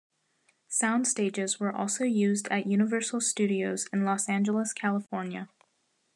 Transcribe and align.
Sound 0.67 1.07
stages 1.07 1.59
were 1.59 1.71
also 1.71 2.05
used 2.05 2.47
at 2.47 2.65
Universal 2.65 3.21
Studios 3.21 3.87
in 3.93 4.03
Los 4.03 4.27
Angeles, 4.27 4.73
California. 4.73 5.47